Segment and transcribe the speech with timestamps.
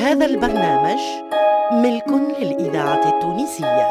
[0.00, 0.98] هذا البرنامج
[1.72, 2.08] ملك
[2.40, 3.90] للإذاعة التونسية.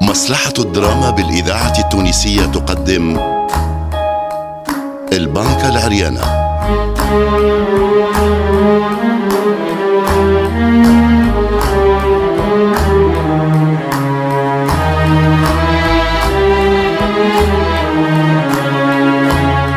[0.00, 3.18] مصلحة الدراما بالإذاعة التونسية تقدم
[5.12, 6.20] البنكة العريانة.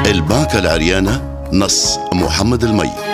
[0.05, 1.21] البنكة العريانة
[1.53, 3.10] نص محمد المي.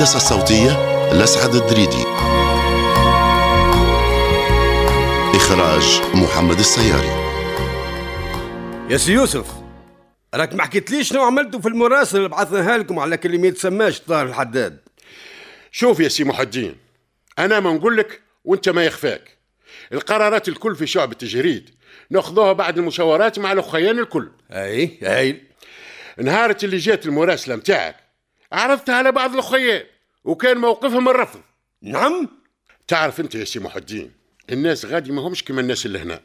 [0.00, 0.70] الهندسة الصوتية
[1.12, 2.02] لسعد الدريدي.
[5.36, 7.08] إخراج محمد السياري.
[8.90, 9.46] يا سي يوسف
[10.34, 14.26] راك ما حكيتليش شنو عملتوا في المراسلة اللي بعثناها لكم على كلمة ما يتسماش طاهر
[14.26, 14.78] الحداد.
[15.70, 16.76] شوف يا سي محي الدين
[17.38, 19.36] أنا ما نقول لك وأنت ما يخفاك.
[19.92, 21.70] القرارات الكل في شعب الجريد
[22.10, 24.30] ناخذوها بعد المشاورات مع الاخيان الكل.
[24.50, 25.42] أي أي.
[26.18, 27.96] نهارة اللي جات المراسلة متاعك
[28.52, 29.82] عرضتها على بعض الاخيان
[30.24, 31.40] وكان موقفهم الرفض.
[31.82, 32.28] نعم.
[32.88, 34.10] تعرف انت يا سي محي الدين
[34.50, 36.20] الناس غادي ما همش كما الناس اللي هنا.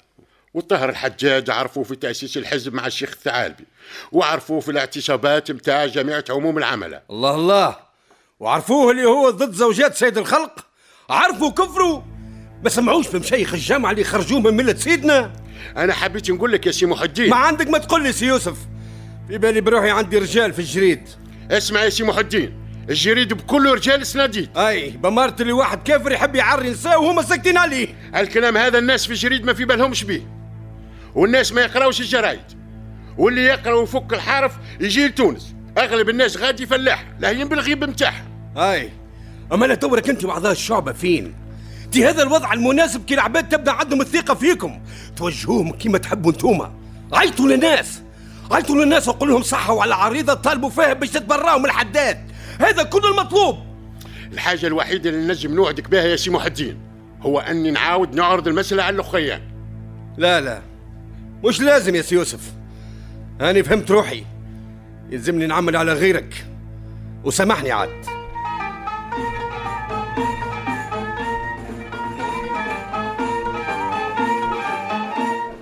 [0.54, 3.66] والطاهر الحداد عرفوه في تأسيس الحزب مع الشيخ الثعالبي
[4.12, 7.76] وعرفوه في الاعتصابات متاع جمعية عموم العملة الله الله.
[8.40, 10.66] وعرفوه اللي هو ضد زوجات سيد الخلق؟
[11.10, 12.02] عرفوا كفروا؟
[12.64, 15.34] ما سمعوش بمشايخ الجامعة اللي خرجوه من ملة سيدنا؟
[15.78, 18.58] أنا حبيت نقول لك يا سي محي الدين ما عندك ما تقول لي سي يوسف.
[19.28, 21.10] في بالي بروحي عندي رجال في الجريد.
[21.52, 24.58] اسمع يا سي محي الدين الجريد بكل رجال سناديد.
[24.58, 27.88] أي بمرت اللي واحد كافر يحب يعري نساء وهما ساكتين عليه.
[28.16, 30.28] الكلام هذا الناس في الجريد ما في بالهمش بيه
[31.16, 32.42] والناس ما يقراوش الجرايد.
[33.18, 35.56] واللي يقرأ ويفك الحرف يجي لتونس.
[35.78, 38.26] أغلب الناس غادي فلاح لاهيين بالغيب متاعها
[38.58, 38.92] أي
[39.54, 41.36] أما لا تورك أنت وأعضاء الشعب فين؟
[41.92, 44.82] تي هذا الوضع المناسب كي العباد تبدا عندهم الثقة فيكم.
[45.16, 46.74] توجهوهم كيما تحبوا انتوما
[47.14, 48.02] عيطوا للناس.
[48.52, 52.32] عيطوا للناس وقول لهم صحوا على عريضة طالبوا فيها باش تتبراوا من الحداد.
[52.60, 53.58] هذا كل المطلوب.
[54.34, 56.78] الحاجة الوحيدة اللي نجم نوعدك بها يا سي محي الدين
[57.22, 59.42] هو أني نعاود نعرض المسألة على الاخيان
[60.18, 60.62] لا لا.
[61.44, 62.54] مش لازم يا سي يوسف.
[63.42, 64.24] أنا فهمت روحي.
[65.10, 66.46] يلزمني نعمل على غيرك.
[67.24, 67.90] وسامحني عاد.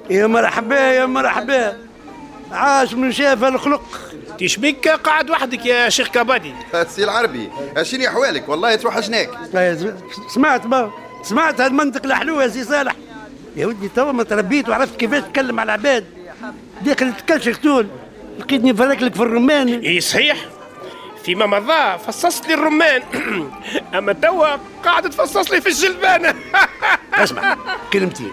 [0.10, 1.74] يا مرحبا يا مرحبا.
[2.54, 4.14] عاش من شاف الخلق.
[4.40, 6.54] تشبيك قاعد وحدك يا شيخ كبادي
[6.88, 7.50] سي العربي
[7.82, 9.30] شنو احوالك والله تروح هناك
[10.34, 10.92] سمعت ما
[11.24, 12.96] سمعت هالمنطق الحلو يا سي صالح.
[13.56, 16.06] يا ودي توا ما تربيت وعرفت كيفاش تتكلم على العباد.
[16.82, 17.88] داخل تكلش قتول
[18.40, 19.68] لقيتني نفرك لك في الرمان.
[19.68, 20.38] إي صحيح.
[21.26, 23.02] فيما مضى فصصت لي الرمان.
[23.98, 24.48] أما توا
[24.86, 26.36] قاعد تفصص لي في الجلبانة.
[27.14, 27.58] اسمع
[27.94, 28.32] كلمتين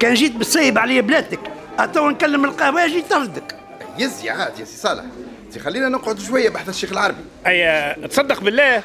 [0.00, 1.40] كان جيت بالسيب علي بلادك
[1.94, 3.55] توا نكلم القهواجي طردك.
[3.98, 5.04] يزي عاد يا سي صالح.
[5.50, 7.24] سي خلينا نقعد شوية بحذا الشيخ العربي.
[7.46, 8.82] أي تصدق بالله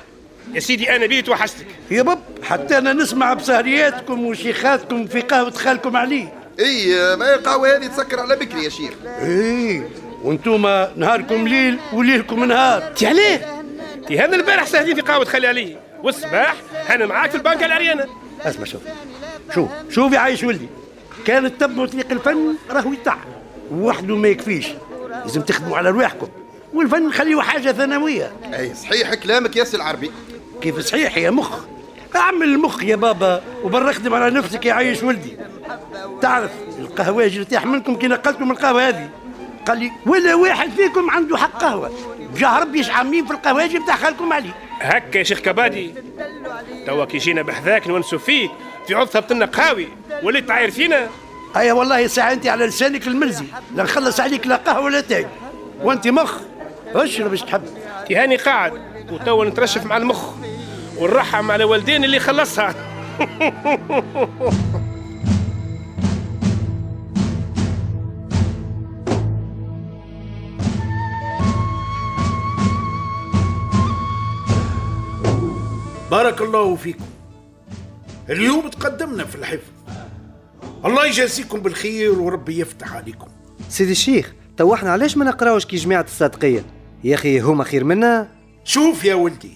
[0.53, 1.65] يا سيدي أنا بيت وحشتك.
[1.91, 6.27] يا بابا حتى أنا نسمع بسهرياتكم وشيخاتكم في قهوة خالكم علي.
[6.59, 8.93] إي ما القهوه هذه تسكر على بكري يا شيخ.
[9.05, 9.83] إي
[10.23, 12.81] وانتوما نهاركم ليل وليلكم نهار.
[12.81, 13.63] تي عليه.
[14.07, 15.77] تي هذا البارح ساهرين في قهوة خالي علي.
[16.03, 16.55] والصباح
[16.89, 18.05] أنا معاك في البنكه العريانه
[18.41, 18.81] اسمع شوف.
[19.55, 20.67] شوف شوف يا عايش ولدي.
[21.25, 23.17] كان تتبعوا طريق الفن راهو يتع
[23.71, 24.67] وحده ما يكفيش.
[25.11, 26.27] لازم تخدموا على رواحكم.
[26.73, 28.31] والفن خليه حاجة ثانوية.
[28.53, 30.11] أي صحيح كلامك يا سي العربي.
[30.61, 31.59] كيف صحيح يا مخ؟
[32.15, 35.37] أعمل المخ يا بابا وبرخدم على نفسك يا عايش ولدي.
[36.21, 39.09] تعرف القهواجي ارتاح منكم كي نقلتم القهوة هذه.
[39.65, 41.91] قال لي ولا واحد فيكم عنده حق قهوة.
[42.37, 44.51] جاه ربي عاملين في القهواجي بتاع خالكم علي.
[44.81, 45.93] هكا يا شيخ كبادي.
[46.87, 48.51] توا كي جينا بحذاك نونسوا فيك
[48.87, 49.87] في عض ثبتنا قهاوي
[50.23, 51.09] وليت تعاير فينا؟
[51.55, 53.45] ايا والله ساعة انت على لسانك الملزي
[53.75, 55.27] لا نخلص عليك لا قهوة ولا تاي.
[55.81, 56.33] وأنت مخ.
[56.95, 57.61] اشرب باش تحب.
[58.09, 58.73] تهاني قاعد.
[59.11, 60.29] وتوا نترشف مع المخ.
[60.97, 62.75] ونرحم على والدين اللي خلصها.
[76.11, 77.05] بارك الله فيكم.
[78.29, 79.80] اليوم تقدمنا في الحفظ.
[80.85, 83.27] الله يجازيكم بالخير وربي يفتح عليكم.
[83.69, 86.65] سيدي الشيخ تو إحنا علاش ما نقراوش كي جماعة الصادقية؟
[87.03, 88.27] يا أخي هما خير منا.
[88.63, 89.51] شوف يا ولدي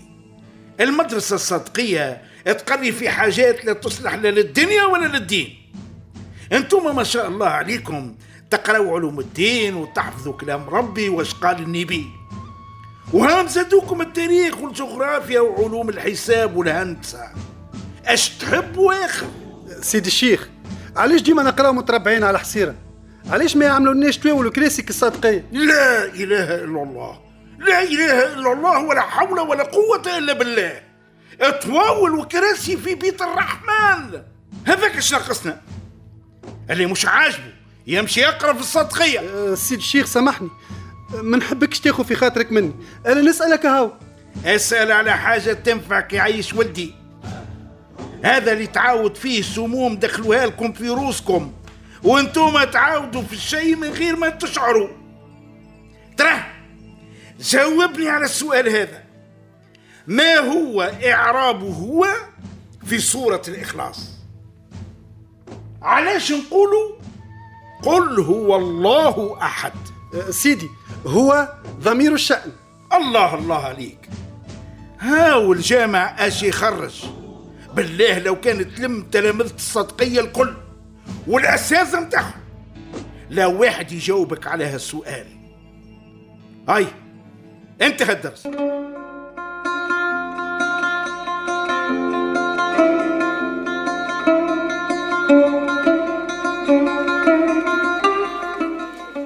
[0.80, 5.50] المدرسة الصدقية تقري في حاجات لا تصلح لا للدنيا ولا للدين.
[6.54, 8.16] أنتم ما شاء الله عليكم
[8.50, 12.06] تقرأوا علوم الدين وتحفظوا كلام ربي واش قال النبي.
[13.14, 17.24] وهام زادوكم التاريخ والجغرافيا وعلوم الحساب والهندسة.
[18.06, 19.28] أش تحب واخر
[19.82, 20.50] سيدي الشيخ
[20.96, 22.76] علاش ديما نقراو متربعين على حصيرة؟
[23.30, 27.20] علاش ما يعملوا لناش تواولوا كلاسيك الصادقيه لا إله إلا الله.
[27.60, 30.82] لا إله إلا الله ولا حول ولا قوة إلا بالله.
[31.62, 34.22] تواول وكراسي في بيت الرحمن.
[34.66, 35.62] هذاك اش ناقصنا؟
[36.70, 37.54] اللي مش عاجبه
[37.88, 39.20] يمشي يقرأ في الصدقية.
[39.20, 40.50] أه سيدي الشيخ سامحني.
[41.14, 42.74] ما نحبكش تاخذ في خاطرك مني.
[43.06, 43.92] أنا نسألك هاو.
[44.46, 46.96] اسأل على حاجة تنفعك يعيش ولدي.
[48.26, 51.52] هذا اللي تعاود فيه سموم دخلوها لكم في روسكم
[52.04, 54.90] وأنتم تعاودوا في الشيء من غير ما تشعروا.
[56.18, 56.44] ترى
[57.40, 59.04] جاوبني على السؤال هذا.
[60.08, 62.08] ما هو إعرابه هو
[62.86, 64.10] في سورة الإخلاص؟
[65.82, 66.96] علاش نقولوا
[67.84, 69.74] قل هو الله أحد؟
[70.14, 70.70] أه سيدي
[71.06, 72.52] هو ضمير الشأن.
[72.94, 74.10] الله الله عليك.
[75.00, 77.06] هاو الجامع اش يخرج
[77.76, 80.54] بالله لو كانت تلم تلامذة الصدقية الكل
[81.28, 82.42] والأساتذة متاعهم.
[83.30, 85.26] لا واحد يجاوبك على هالسؤال.
[86.70, 86.88] هاي
[87.82, 88.48] انت هالدرس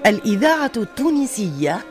[0.05, 1.85] الإذاعة التونسية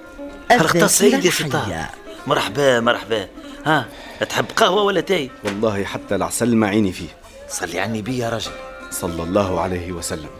[0.50, 1.90] الذاكرة الحية
[2.26, 3.28] مرحبا مرحبا.
[3.68, 3.88] ها
[4.28, 7.08] تحب قهوة ولا تاي؟ والله حتى العسل ما عيني فيه.
[7.48, 8.50] صلي عني بي يا رجل.
[8.90, 10.30] صلى الله عليه وسلم.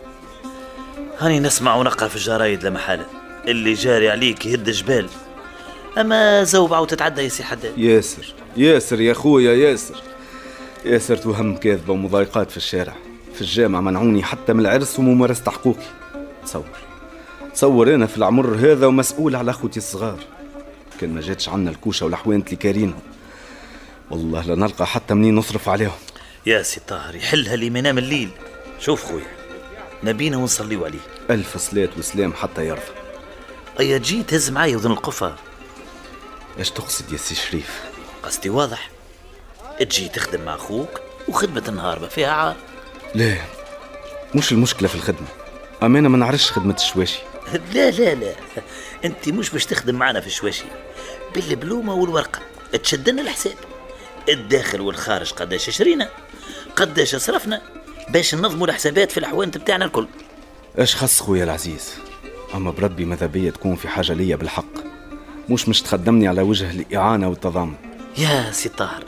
[1.19, 3.07] هاني نسمع ونقرأ في الجرايد لمحالة.
[3.49, 5.09] اللي جاري عليك يهد جبال.
[5.99, 7.79] أما زوبعة وتتعدى يا سي حداد.
[7.79, 10.03] ياسر ياسر يا خويا ياسر.
[10.85, 12.95] ياسر توهم كاذبة ومضايقات في الشارع.
[13.35, 15.87] في الجامعة منعوني حتى من العرس وممارسة حقوقي
[16.45, 16.79] تصور.
[17.55, 20.19] تصور أنا في العمر هذا ومسؤول على أخوتي الصغار.
[21.01, 23.01] كان ما جاتش عنا الكوشة والحوانت اللي كارينهم
[24.11, 25.99] والله لا نلقى حتى منين نصرف عليهم.
[26.47, 28.31] يا سي طاهر يحلها اللي ما ينام الليل
[28.79, 29.27] شوف خويا
[30.03, 30.99] نبينا ونصليو عليه.
[31.31, 32.83] ألف صلاة وسلام حتى يرضى
[33.81, 35.37] أيا تجي تهز معايا وذن القفا.
[36.59, 37.83] إيش تقصد يا سي شريف؟
[38.23, 38.91] قصدي واضح.
[39.81, 42.57] تجي تخدم مع أخوك وخدمة النهار ما فيها عار.
[43.15, 43.37] لا
[44.35, 45.27] مش المشكلة في الخدمة.
[45.83, 47.19] أما أنا ما نعرفش خدمة الشواشي.
[47.75, 48.35] لا لا لا.
[49.05, 50.65] انت مش باش تخدم معنا في الشواشي.
[51.35, 52.41] بالبلومة والورقة
[52.83, 53.57] تشدنا الحساب.
[54.29, 56.09] الداخل والخارج قداش شرينا
[56.77, 57.63] قداش صرفنا
[58.09, 60.07] باش ننظموا الحسابات في الحوانت بتاعنا الكل.
[60.79, 61.95] إيش خص خويا العزيز؟
[62.55, 64.79] أما بربي ماذا بيا تكون في حاجة ليا بالحق؟
[65.49, 67.75] مش مش تخدمني على وجه الإعانة والتضامن.
[68.19, 69.05] يا سي طاهر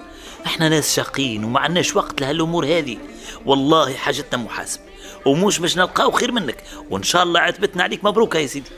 [0.47, 2.99] إحنا ناس شاقين وما عندناش وقت لهالأمور هذه.
[3.47, 4.81] والله حاجتنا محاسب
[5.27, 6.65] ومش باش نلقاو خير منك.
[6.91, 8.71] وإن شاء الله عتبتنا عليك مبروك يا سيدي.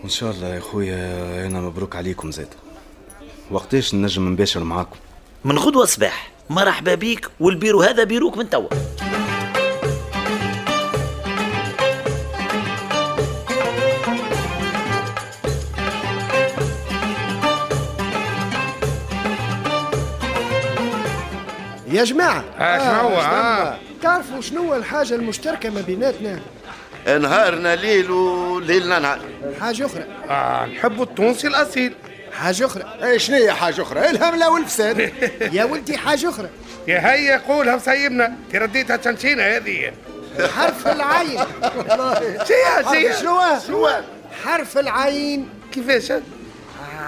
[0.00, 2.54] وإن شاء الله يا خويا أنا مبروك عليكم زاد.
[3.50, 4.96] وقتاش نجم نباشر معاكم؟
[5.44, 8.68] من غدوة صباح مرحبا بيك والبيرو هذا بيروك من توا.
[21.88, 23.78] يا جماعة آه، شنو هو؟ آه.
[24.02, 26.40] تعرفوا شنو الحاجة المشتركة ما بيناتنا؟
[27.06, 29.20] نهارنا ليل وليلنا نهار.
[29.60, 30.04] حاجة أخرى.
[30.30, 31.94] آه نحب التونسي الأصيل.
[32.32, 32.84] حاجة أخرى.
[33.02, 35.12] اي شنو هي حاجة أخرى؟ الهمله والفساد.
[35.56, 36.48] يا ولدي حاجة أخرى.
[36.88, 39.92] يا هيا قولها وسيبنا رديتها تشنشينة هذه.
[40.56, 41.38] حرف العين.
[42.48, 43.12] شيا شيا.
[43.20, 43.88] شنو؟ شنو؟
[44.44, 45.48] حرف العين.
[45.72, 46.12] كيفاش؟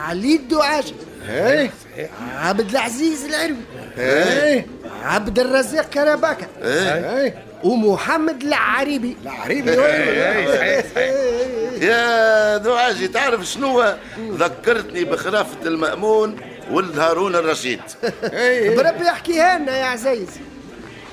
[0.09, 0.95] علي الدعاجة
[1.29, 1.71] إيه.
[2.37, 3.57] عبد العزيز العروي.
[3.99, 4.67] إيه.
[5.03, 6.47] عبد الرزاق كرباكة.
[6.63, 7.35] إيه.
[7.65, 9.71] ومحمد العريبي العريبي
[11.87, 13.85] يا دعاجي تعرف شنو
[14.19, 16.37] ذكرتني بخرافة المأمون
[16.71, 17.81] ولد هارون الرشيد
[18.77, 20.29] بربي احكيها لنا يا عزيز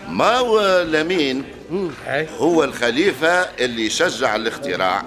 [0.10, 1.44] ما هو لمين
[2.40, 3.30] هو الخليفة
[3.60, 5.04] اللي شجع الاختراع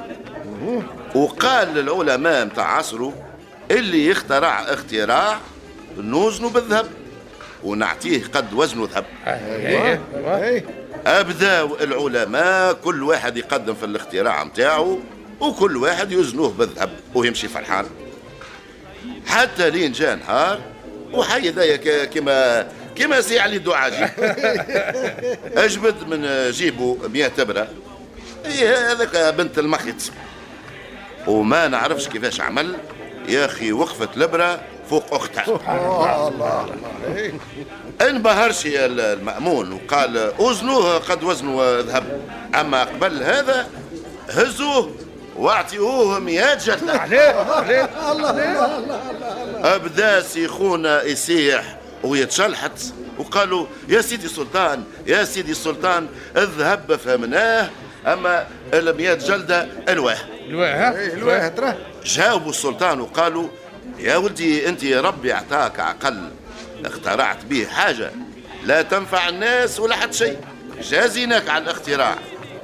[1.15, 3.13] وقال للعلماء متاع عصره
[3.71, 5.39] اللي يخترع اختراع
[5.99, 6.87] نوزنه بالذهب
[7.65, 9.05] ونعطيه قد وزنه ذهب
[11.07, 14.99] أبداو العلماء كل واحد يقدم في الاختراع متاعه
[15.41, 17.87] وكل واحد يوزنوه بالذهب ويمشي فرحان.
[19.27, 20.61] حتى لين جاء نهار
[21.13, 24.05] وحي ذايا كما كما سي علي الدعاجي
[25.65, 27.69] أجبد من جيبه 100 ابره
[28.47, 29.97] هي هذاك بنت المخيط.
[31.27, 32.77] وما نعرفش كيفاش عمل.
[33.29, 34.61] يا أخي وقفت الابره
[34.91, 36.69] فوق اختها الله.
[38.01, 42.21] انبهرش يا المأمون وقال أوزنوه قد وزنوا ذهب
[42.55, 43.67] أما قبل هذا
[44.31, 44.91] هزوه
[45.37, 47.05] وأعطيوه مئات جلة.
[48.13, 52.79] الله الله أبدا سيخونا يسيح ويتشلحت.
[53.19, 57.71] وقالوا يا سيدي السلطان يا سيدي السلطان الذهب فهمناه.
[58.07, 60.19] أما المئات جلدة الواه.
[60.49, 61.75] الواه الواه ترى
[62.05, 63.49] جاوبوا السلطان وقالوا
[63.99, 66.31] يا ولدي انت ربي اعطاك عقل
[66.85, 68.11] اخترعت به حاجة.
[68.65, 70.39] لا تنفع الناس ولا حتى شيء.
[70.83, 72.15] جازيناك على الاختراع.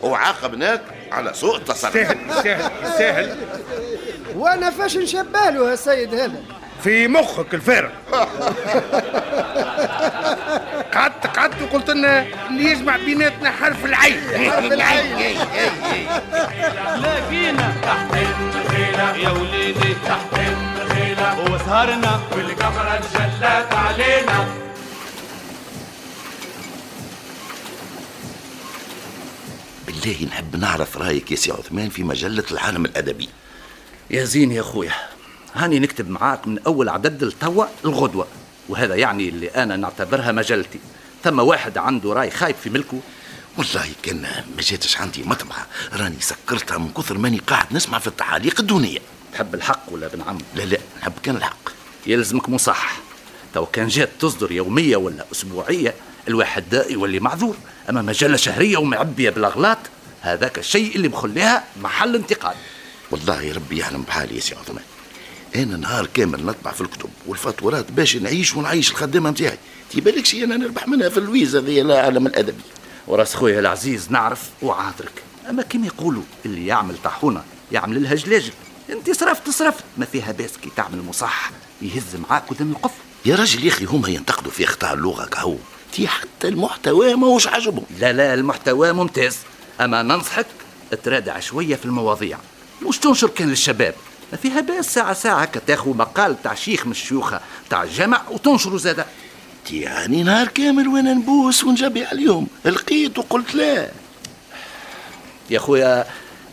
[0.03, 1.93] وعاقبناك على سوء التصرف.
[1.93, 3.37] سهل سهل سهل.
[4.35, 6.43] وأنا فاش نشباله السيد هذا
[6.85, 7.91] في مخك الفارغ
[10.95, 14.21] قعدت قعدت وقلت لنا اللي يجمع بيناتنا حرف العين.
[14.50, 15.39] حرف العين.
[16.97, 18.15] لاقينا تحت.
[18.57, 20.79] الخيلة يا وليدي تحت.
[20.90, 24.49] الخيلة وسهرنا والقمرة انجلت علينا.
[29.87, 33.28] بالله نحب نعرف رأيك يا سي عثمان في مجلة العالم الأدبي.
[34.11, 34.94] يا زين يا خويا
[35.54, 38.26] هاني نكتب معاك من أول عدد لتوا الغدوة
[38.68, 40.78] وهذا يعني اللي أنا نعتبرها مجلتي.
[41.25, 43.00] ثمة واحد عنده رأي خايب في ملكه.
[43.59, 44.23] والله كان
[44.56, 48.99] ما جاتش عندي مطمعة راني سكرتها من كثر ماني قاعد نسمع في التعاليق الدونية.
[49.32, 51.70] تحب الحق ولا بن عم؟ لا لا نحب كان الحق.
[52.06, 52.97] يلزمك مصحح.
[53.54, 55.94] تو كان جات تصدر يومية ولا أسبوعية
[56.28, 57.56] الواحد دا يولي معذور.
[57.90, 59.78] أما مجلة شهرية ومعبية بالأغلاط
[60.20, 62.56] هذاك الشيء اللي مخليها محل انتقاد.
[63.10, 64.84] والله ربي يعلم بحالي يا سي عثمان.
[65.56, 69.58] أنا نهار كامل نطبع في الكتب والفاتورات باش نعيش ونعيش الخدامه نتاعي.
[69.90, 72.62] تيبالك شي أنا نربح منها في الويزه ذي العالم الأدبي.
[73.06, 78.52] وراس خويا العزيز نعرف وعاذرك أما كما يقولوا اللي يعمل طاحونة يعمل لها جلاجل
[78.92, 79.85] انت صرفت صرفت.
[79.97, 81.50] ما فيها باس كي تعمل مصحح
[81.82, 82.90] يهز معاك ودم القف
[83.25, 85.56] يا راجل يا أخي هما ينتقدوا في اخطاء اللغة كهو
[85.92, 87.85] تي حتى المحتوى ماهوش عاجبهم.
[87.99, 89.37] لا لا المحتوى ممتاز.
[89.80, 90.47] أما ننصحك
[91.04, 92.38] ترادع شوية في المواضيع.
[92.82, 93.94] مش تنشر كان للشباب؟
[94.32, 99.06] ما فيها باس ساعة ساعة هكا مقال تاع شيخ من الشيوخة تاع الجامع وتنشره زادا
[99.70, 102.47] يعني نهار كامل وأنا نبوس ونجبي عليهم.
[102.64, 103.90] لقيت وقلت لا.
[105.50, 106.06] يا خويا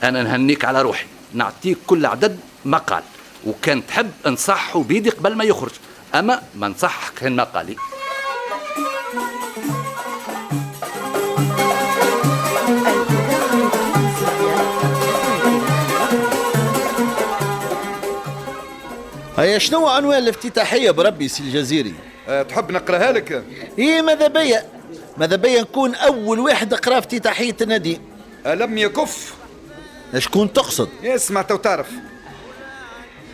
[0.03, 1.05] أنا نهنيك على روحي.
[1.33, 3.03] نعطيك كل عدد مقال
[3.45, 5.71] وكان تحب انصحه بيدي قبل ما يخرج.
[6.15, 7.75] أما ما نصحك كان مقالي
[19.37, 21.93] هيا شنو عنوان الافتتاحية بربي سي الجزيري؟
[22.27, 23.43] أه تحب نقرأها لك؟
[23.79, 24.65] إيه ماذا بيا؟
[25.17, 28.01] ماذا بيا نكون أول واحد أقرأ افتتاحية النادي.
[28.45, 29.33] ألم يكف
[30.17, 31.87] شكون تقصد؟ اسمع تو تعرف.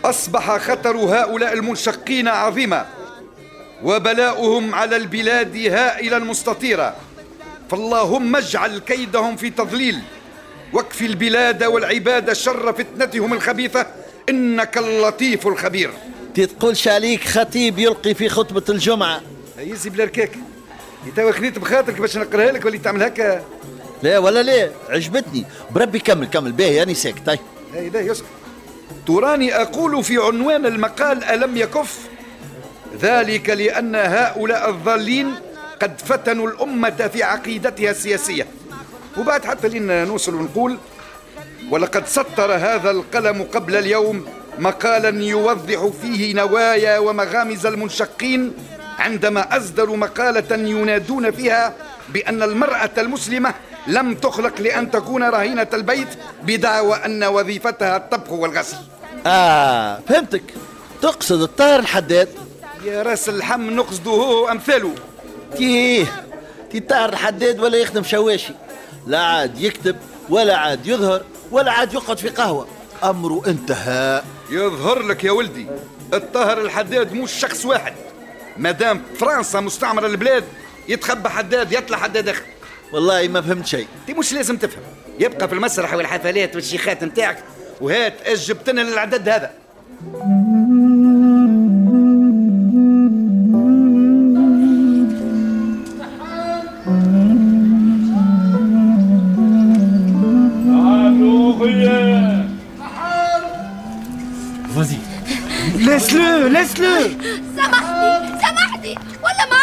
[0.05, 2.85] أصبح خطر هؤلاء المنشقين عظيما
[3.83, 6.95] وبلاؤهم على البلاد هائلا مستطيرا
[7.71, 9.99] فاللهم اجعل كيدهم في تضليل
[10.73, 13.85] واكفي البلاد والعباد شر فتنتهم الخبيثة.
[14.29, 15.91] إنك اللطيف الخبير.
[16.35, 19.21] تتقولش عليك خطيب يلقي في خطبة الجمعة.
[19.57, 20.31] يزي بلا ركاك
[21.15, 23.43] توا خذيت بخاطرك باش نقراها لك ولا تعمل هكا؟
[24.03, 25.45] لا ولا لا عجبتني.
[25.71, 26.51] بربي كمل كمل.
[26.51, 27.25] باهي يعني ساكت.
[27.25, 27.39] طيب.
[27.75, 28.25] اي لا يسكت.
[29.07, 31.99] تراني أقول في عنوان المقال ألم يكف؟
[33.01, 35.35] ذلك لأن هؤلاء الضالين
[35.81, 38.47] قد فتنوا الأمة في عقيدتها السياسية.
[39.17, 40.77] وبعد حتى لين نوصل ونقول
[41.71, 44.25] ولقد سطر هذا القلم قبل اليوم
[44.59, 48.53] مقالا يوضح فيه نوايا ومغامز المنشقين
[48.99, 51.73] عندما أصدروا مقالة ينادون فيها
[52.09, 53.53] بأن المرأة المسلمة
[53.87, 56.07] لم تخلق لأن تكون رهينة البيت
[56.43, 58.77] بدعوى أن وظيفتها الطبخ والغسل.
[59.25, 60.43] آه فهمتك.
[61.01, 62.29] تقصد الطاهر الحداد؟
[62.85, 64.95] يا راس اللحم نقصده هو أمثاله.
[65.57, 66.25] تيه
[66.71, 68.53] تي طاهر الحداد ولا يخدم شواشي.
[69.07, 69.95] لا عاد يكتب
[70.29, 72.67] ولا عاد يظهر ولا عاد يقعد في قهوة.
[73.03, 75.67] أمره انتهى يظهر لك يا ولدي
[76.13, 77.93] الطاهر الحداد مش شخص واحد.
[78.57, 80.43] مادام فرنسا مستعمرة البلاد
[80.87, 82.43] يتخبى حداد يطلع حداد آخر.
[82.93, 83.87] والله ما فهمت شيء.
[84.09, 84.83] انت مش لازم تفهم.
[85.19, 87.37] يبقى في المسرح والحفلات والشيخات نتاعك
[87.81, 89.51] وهات إيش جبتنا للعدد هذا.
[105.87, 106.95] Laisse-le, laisse-le
[107.57, 108.95] سامحني سامحني.
[109.23, 109.62] ولا ما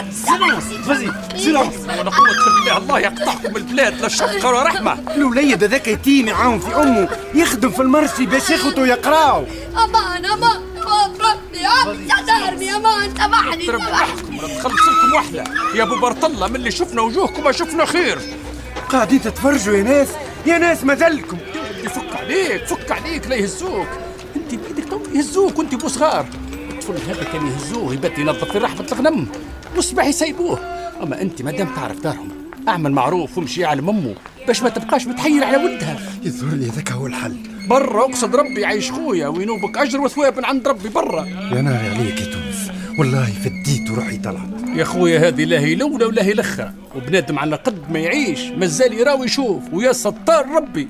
[0.00, 2.26] صنعت سيلونس فازي سيلونس ولا قوة
[2.56, 4.98] بالله الله يقطعكم البلاد لا شفقة ولا رحمة.
[5.16, 9.44] الوليد هذاك يتيم يعاون في أمه يخدم في المرسي باش ياخذوا يقراوا
[9.76, 10.60] أمان أمان.
[10.76, 13.14] اضربني عم تعذرني أمان.
[13.16, 15.44] سامحني سامحني لكم وحدة.
[15.74, 18.18] يا أبو برطلة من اللي شفنا وجوهكم ما شفنا خير.
[18.88, 20.08] قاعدين تتفرجوا يا ناس؟
[20.46, 21.38] يا ناس مازلكم
[21.84, 23.88] يفك عليك فك عليك لا يهزوك.
[24.36, 26.26] أنت بايدك تو يهزوك وأنت بو صغار
[26.70, 29.28] الطفل هذا كان يهزوه يبات ينظف في رحمة الغنم.
[29.76, 30.58] والصباح يسيبوه
[31.02, 32.28] أما أنت مادام تعرف دارهم
[32.68, 34.14] أعمل معروف وامشي على امه
[34.46, 37.36] باش ما تبقاش متحير على ولدها يظهر لي ذاك هو الحل.
[37.68, 41.24] برا أقصد ربي يعيش خويا وينوبك أجر وثواب من عند ربي برا.
[41.24, 42.70] يا ناري عليك يا تونس.
[42.98, 44.76] والله فديت وروحي طلعت.
[44.76, 48.92] يا خويا هذه لا هي الاولى ولا هي الاخرى وبنادم على قد ما يعيش مازال
[48.92, 50.88] يراوي يشوف ويا ستار ربي.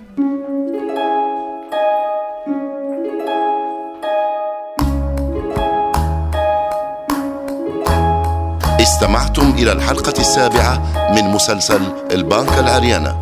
[8.90, 10.82] استمعتم إلى الحلقة السابعة
[11.14, 11.80] من مسلسل
[12.10, 13.16] البنك العريانة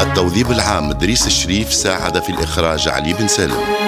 [0.00, 3.85] التوظيف العام دريس الشريف ساعد في الإخراج علي بن سالم.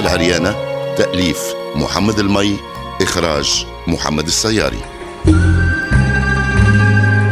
[0.00, 0.50] العريانة
[0.96, 1.38] تأليف
[1.74, 2.56] محمد المي
[3.02, 4.80] إخراج محمد السياري.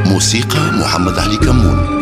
[0.07, 1.99] موسيقى محمد علي كمون.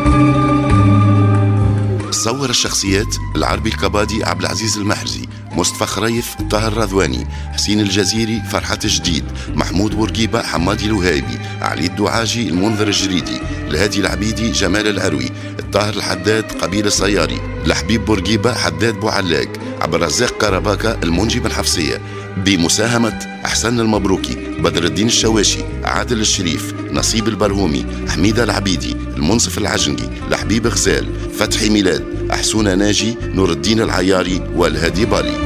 [2.10, 9.24] صور الشخصيات العربي الكبادي عبد العزيز المحرزي مصطفى خريف طاهر الرضواني حسين الجزيري فرحة جديد
[9.54, 16.86] محمود بورقيبة حمادي الوهيبي علي الدعاجي المنذر الجريدي الهادي العبيدي جمال العروي الطاهر الحداد قبيل
[16.86, 19.48] السياري لحبيب بورقيبة حداد بوعلاق
[19.80, 22.00] عبد الرزاق كرباكة المنجي بن حفصية
[22.36, 30.66] بمساهمة أحسن المبروكي بدر الدين الشواشي عادل الشريف نصيب البرهومي حميدة العبيدي المنصف العجنقي لحبيب
[30.66, 35.36] غزال فتحي ميلاد أحسونة ناجي نور الدين العياري والهادي بالي.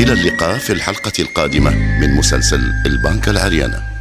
[0.00, 1.70] إلى اللقاء في الحلقة القادمة
[2.00, 3.93] من مسلسل البنك العريانة.